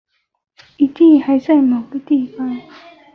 [0.77, 2.59] 一定还在某个地方